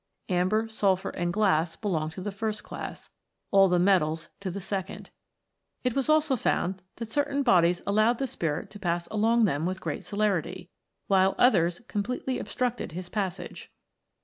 [0.29, 3.11] Amber, sulphur, and glass belong to the first class;
[3.51, 5.11] all the metals to the second.
[5.83, 9.79] It was also found that certain bodies allowed the Spirit to pass along them with
[9.79, 10.45] great THE AMBER SPIRIT.
[10.45, 10.69] 17 celerity,
[11.05, 13.71] while others completely obstructed his passage.